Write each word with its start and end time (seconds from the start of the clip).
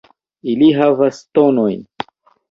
Ili 0.53 0.69
havas 0.79 1.19
tonojn. 1.39 1.85